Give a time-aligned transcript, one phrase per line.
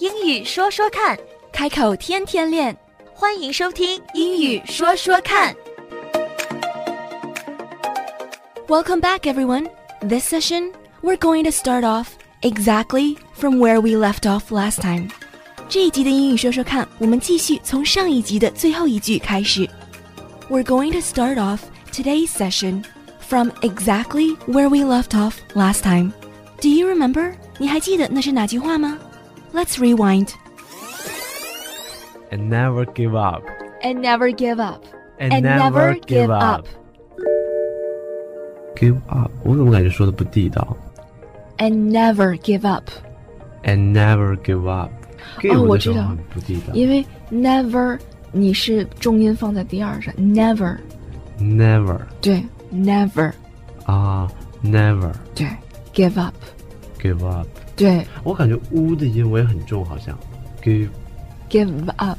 [0.00, 1.18] 英语说说看，
[1.52, 2.76] 开口天天练。
[3.14, 5.54] 欢迎收听《英语说说看》。
[8.68, 9.68] Welcome back, everyone.
[10.00, 10.72] This session,
[11.02, 12.08] we're going to start off
[12.42, 15.08] exactly from where we left off last time.
[15.68, 19.68] 这一集的英语说说看，我们继续从上一集的最后一句开始。
[20.50, 21.60] We're going to start off
[21.92, 22.84] today's session
[23.20, 26.12] from exactly where we left off last time.
[26.60, 27.32] Do you remember?
[27.58, 28.98] 你还记得那是哪句话吗
[29.52, 30.28] ？Let's rewind.
[32.30, 33.42] and never give up.
[33.82, 34.82] And never give up.
[35.18, 36.66] And, And never give up.
[38.74, 40.76] Give up，我怎么感觉说的不地道
[41.58, 42.90] And never give up.
[43.62, 44.90] ？And never give up。
[45.50, 46.74] 哦我知道很不地道。
[46.74, 47.98] 因为 never
[48.32, 50.76] 你是重音放在第二上，never
[51.40, 52.42] Never 对
[52.72, 53.32] never
[53.84, 54.30] 啊，
[54.62, 55.46] never 对
[55.94, 56.34] give up
[57.00, 57.46] give up。
[57.75, 60.17] 对我感觉 u 的音我也很重，好像
[60.63, 60.87] give
[61.49, 62.17] give up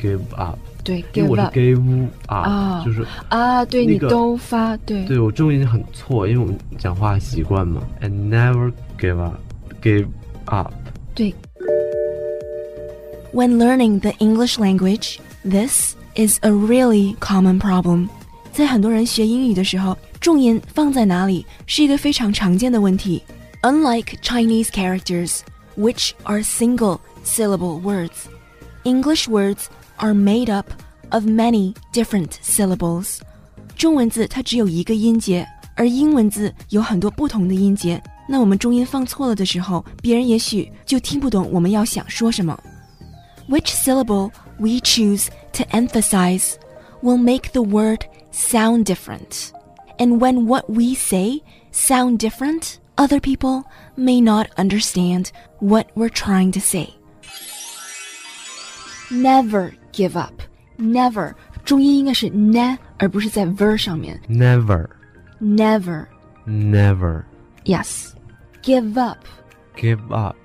[0.00, 0.58] give up。
[0.84, 7.80] 对因 give 为我是 up give up，、啊就是啊，对你那个都发对对我重音很错，因为我们讲话习惯嘛。
[8.00, 10.06] And never give up，give
[10.46, 10.72] up。
[11.14, 11.32] 对。
[13.32, 18.08] When learning the English language, this is a really common problem.
[18.52, 23.22] 在很多人学英语的时候，重音放在哪里是一个非常常见的问题。
[23.61, 25.41] Unlike Chinese characters,
[25.75, 28.27] which are single syllable words,
[28.83, 30.67] English words are made up
[31.09, 33.19] of many different syllables.
[33.75, 38.01] 中文字它只有一个音节，而英文字有很多不同的音节。
[38.29, 42.57] 那我们重音放错了的时候，别人也许就听不懂我们要想说什么。
[43.49, 46.55] Which syllable we choose to emphasize
[47.01, 49.51] will make the word sound different.
[49.97, 53.63] And when what we say sound different, other people
[53.95, 56.89] may not understand what we're trying to say.
[59.11, 60.33] Never give up.
[60.77, 61.33] Never
[61.65, 64.19] 重音应该是 ne 而不是在 ver 上面。
[64.29, 64.87] Never
[65.41, 66.07] Never.
[66.45, 67.23] never
[67.65, 68.13] Yes.
[68.63, 69.19] Give up.
[69.75, 70.35] give up。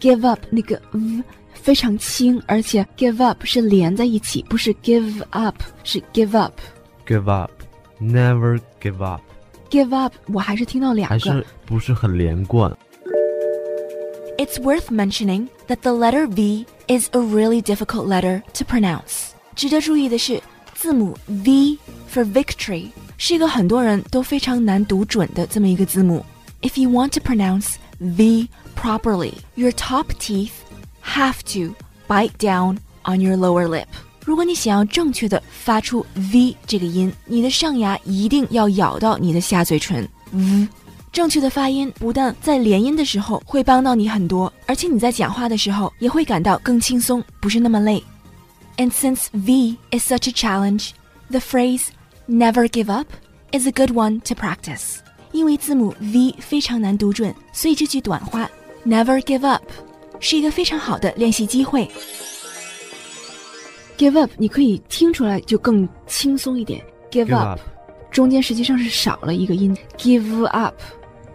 [0.00, 1.22] give up 那个 v
[1.54, 6.54] 非常轻，而且 give up 是连在一起，不是 give up，是 give up。
[7.06, 9.22] give up。Never give up，
[9.72, 11.46] give up 我还是听到两还个是。
[11.66, 12.70] 不是很连贯。
[14.38, 19.30] It's worth mentioning that the letter V is a really difficult letter to pronounce.
[19.56, 20.40] 值得注意的是，
[20.74, 21.76] 字母 V
[22.12, 26.24] for victory 是一个很多人都非常难读准的这么一个字母。
[26.62, 30.52] If you want to pronounce V properly, your top teeth
[31.04, 31.74] have to
[32.06, 33.88] bite down on your lower lip.
[34.25, 40.07] 如果你想要正确的发出 V 这个音，你的上牙一定要咬到你的下嘴唇。
[40.31, 40.67] V
[41.11, 48.03] 正确的发音不但在连音的时候会帮到你很多，而且你在讲话的时候也会感到更轻松，不是那么累。
[48.77, 50.89] And since V is such a challenge,
[51.29, 51.89] the phrase
[52.27, 53.07] never give up
[53.51, 54.95] is a good one to practice.
[55.31, 58.49] 因为字母 V 非常难读准，所以这句短话
[58.83, 59.63] never give up
[60.19, 61.87] 是一个非常好的练习机会。
[64.03, 66.83] Give up 你可以听出来就更轻松一点。
[67.09, 67.59] Give give up up。
[68.11, 70.75] 中间实际上是少了一个音，give up，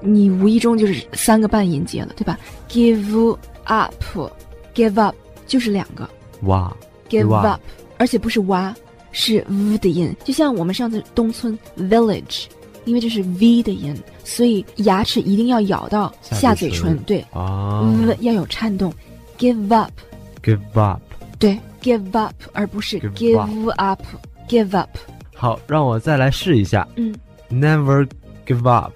[0.00, 6.06] 你无意中就是三个半音节了，对吧？give up，give up 就是两个
[6.42, 6.76] 哇
[7.08, 7.60] give Give up up，
[7.96, 8.74] 而且不是哇，
[9.12, 12.44] 是 v 的音，就像我们上次东村 village，
[12.84, 18.92] 因为这是 v 的音，所以牙齿一定要咬到下下嘴唇对、啊 v 要有颤动
[19.38, 21.00] ，give up，，give up。
[21.38, 24.90] 对，give up，而不是 Give give up，give up，
[25.34, 26.86] 好，让我再来试一下。
[26.96, 27.14] 嗯。
[27.50, 28.06] Never
[28.46, 28.92] give up.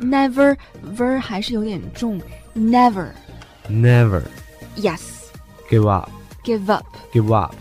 [0.00, 0.56] Never
[0.96, 2.20] ver 还是有点重
[2.56, 3.06] ，Never
[3.70, 4.22] Never
[4.76, 5.00] yes
[5.70, 6.10] give up.
[6.44, 7.54] give up Give up.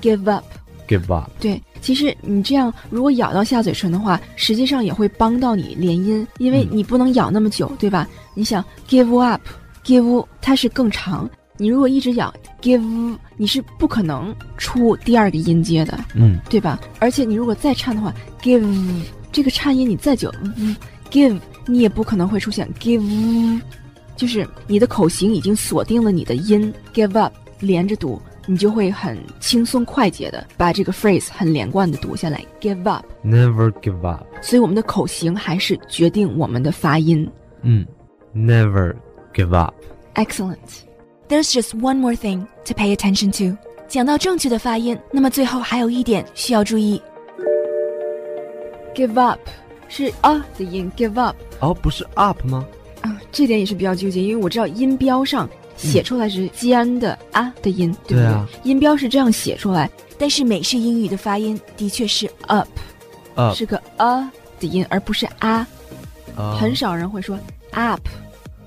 [0.00, 0.44] give up。
[0.88, 1.28] Give up.
[1.40, 8.08] 对，其实你这样如果咬到下嘴唇的话，实际上也会帮到你连音，因为嗯你不能咬那么久，对吧？
[8.34, 9.42] 你想 give up
[9.84, 12.32] give 它是更长，你如果一直咬
[12.62, 16.80] give，你是不可能出第二个音阶的，嗯对吧？
[16.98, 18.12] 而且你如果再颤的话
[18.42, 18.64] ，give
[19.30, 20.32] 这个颤音你再久
[21.10, 23.60] ，give 你也不可能会出现 give，
[24.16, 33.04] 就是你的口型已经锁定了你的音 give up 连着读，你就会很轻松快捷的把这个 phrase 很连贯的读下来 give up。
[33.24, 34.24] Never give up.
[34.40, 37.28] 所以我们的口型还是决定我们的发音。
[37.62, 37.84] 嗯
[38.34, 38.94] ，Never
[39.34, 39.74] give up.
[40.14, 40.56] Excellent.
[41.28, 43.56] There's just one more thing to pay attention to.
[43.88, 47.00] 讲到正确的发音，那么最后还有一点需要注意。
[48.94, 49.40] Give up
[49.88, 52.66] 是啊的音，give up 哦，不是 up 吗？
[53.02, 58.22] 啊，这点也是比较纠结，因为我知道音标上写出来是尖的啊的音，对不对？
[58.22, 62.68] 对啊音标是这样写出来，但是美式英语的发音的确是 up，、
[63.34, 65.66] 呃是个啊的音，而不是啊。
[66.36, 67.38] 呃很少人会说
[67.72, 68.00] up，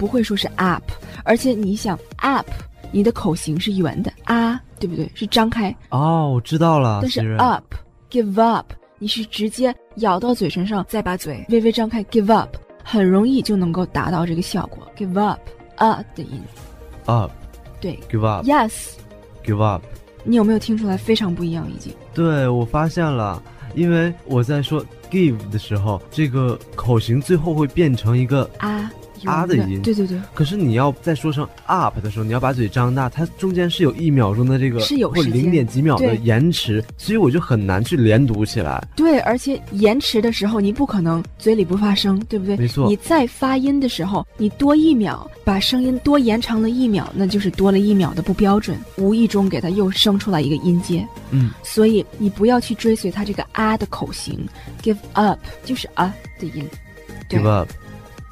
[0.00, 0.82] 不会说是 up，
[1.24, 2.46] 而且你想 up，
[2.90, 5.06] 你的口型是圆的啊，对不对？
[5.14, 7.74] 是张开，哦，我知道了，但是 up
[8.10, 15.38] give up，你是直接咬到嘴唇上，再把嘴微微张开 give up，很容易就能够达到这个效果 give up
[15.76, 16.40] 啊的音。
[17.04, 17.30] up
[17.78, 19.82] 对 give up，yes，give up。
[20.24, 21.70] 你有没有听出来非常不一样？
[21.70, 23.42] 已经对，我发现了，
[23.74, 28.90] 因为我在说 give 的时候，这个口型最后会变成一个，啊
[29.24, 38.82] 啊的音对对对，可是你要再说成 up 的时候，你要把嘴张大，它中间是有一秒钟的这个，是有时间零点几秒的延迟，所以我就很难去连读起来。
[38.96, 42.56] 对，而且延迟的时候，你不可能嘴里不发声，对不对？
[42.56, 51.06] 没错你在发音的时候，你多一秒，把声音多延长了一秒，那就是多了一秒的不标准，无意中给它又生出来一个音阶。
[51.30, 54.46] 嗯，所以你不要去追随它这个啊的口型
[54.82, 56.64] ，give up 就是啊的音。
[57.28, 57.68] 对 give up。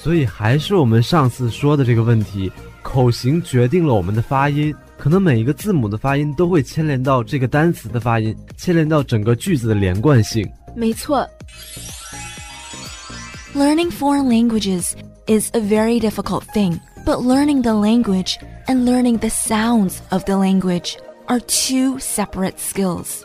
[0.00, 2.50] 所以还是我们上次说的这个问题，
[2.82, 4.74] 口型决定了我们的发音。
[4.98, 10.48] 可能每一个字母的发音都会牵连到这个单词的发音，牵连到整个句子的连贯性。
[10.74, 11.28] 没错，
[13.54, 14.92] Learning foreign languages
[15.26, 20.34] is a very difficult thing, but learning the language and learning the sounds of the
[20.34, 20.96] language
[21.26, 23.22] are two separate skills.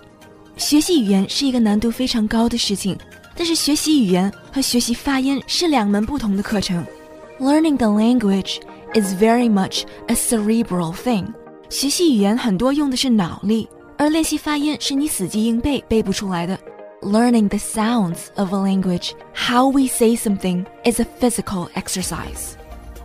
[0.57, 2.97] 学习语言是一个难度非常高的事情，
[3.35, 6.85] 但是学习语言和学习发音是两门不同的课程。
[7.39, 8.59] Learning the language
[8.93, 11.33] is very much a cerebral thing.
[11.69, 16.59] 学习语言很多用的是脑力，而练习发音是你死记硬背背不出来的。
[17.01, 22.51] Learning the sounds of a language, how we say something, is a physical exercise.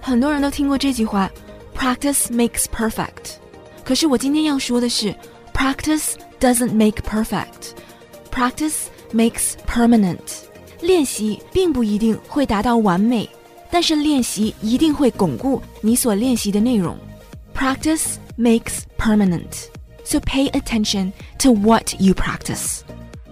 [0.02, 1.30] 很多人都听过这句话，
[1.74, 3.36] practice makes perfect。
[3.84, 5.14] 可是我今天要说的是，
[5.54, 7.72] practice doesn't make perfect.
[8.30, 10.17] Practice makes permanent.
[10.81, 13.29] 练习并不一定会达到完美，
[13.69, 16.97] 但是练习一定会巩固你所练习的内容。
[17.53, 19.67] Practice makes permanent.
[20.03, 22.79] So pay attention to what you practice.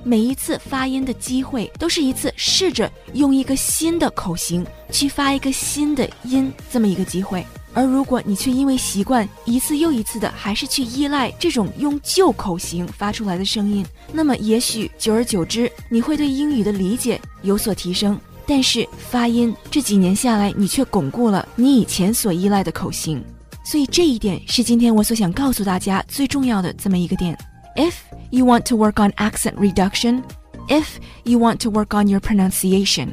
[0.04, 7.46] 每一次发音的机会都是一次试着用一个新的口型去发一个新的音这么一个机会。
[7.74, 23.24] 而如果你却因为习惯一次又一次的还是去依赖这种用旧口型发出来的声音，那么也许久而久之你会对英语的理解有所提升，但是发音这几年下来你却巩固了你以前所依赖的口型。
[23.64, 27.38] 所以这一点是今天我所想告诉大家最重要的这么一个点。
[27.76, 27.94] If
[28.32, 30.24] you want to work on accent reduction,
[30.70, 30.86] if
[31.24, 33.10] you want to work on your pronunciation,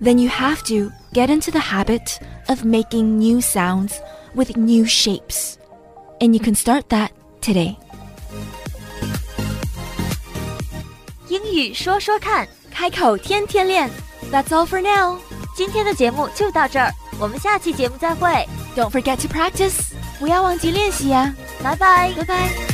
[0.00, 3.93] then you have to get into the habit of making new sounds
[4.35, 5.57] with new shapes.
[6.21, 7.09] And you can start that
[7.41, 7.75] today.
[11.27, 13.89] 英语说说看，开口天天练.
[14.31, 15.19] That's all for now.
[15.55, 19.91] 今天的节目就到这儿，我们下期节目再会， Don't forget to practice.
[20.19, 21.33] 不要忘记练习呀。
[21.63, 22.11] 拜拜。
[22.13, 22.72] 拜拜。